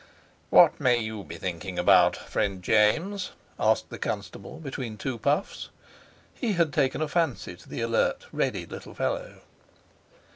"What 0.49 0.79
may 0.81 0.97
you 0.97 1.23
be 1.23 1.37
thinking 1.37 1.77
about, 1.77 2.15
friend 2.17 2.63
James?" 2.63 3.33
asked 3.59 3.89
the 3.91 3.99
constable 3.99 4.59
between 4.59 4.97
two 4.97 5.19
puffs. 5.19 5.69
He 6.33 6.53
had 6.53 6.73
taken 6.73 7.03
a 7.03 7.07
fancy 7.07 7.55
to 7.57 7.69
the 7.69 7.81
alert, 7.81 8.25
ready 8.31 8.65
little 8.65 8.95
fellow. 8.95 9.41